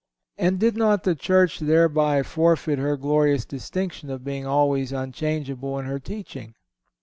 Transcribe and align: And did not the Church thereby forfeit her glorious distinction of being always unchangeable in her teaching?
And 0.35 0.57
did 0.59 0.75
not 0.75 1.03
the 1.03 1.13
Church 1.13 1.59
thereby 1.59 2.23
forfeit 2.23 2.79
her 2.79 2.97
glorious 2.97 3.45
distinction 3.45 4.09
of 4.09 4.23
being 4.23 4.47
always 4.47 4.91
unchangeable 4.91 5.77
in 5.77 5.85
her 5.85 5.99
teaching? 5.99 6.55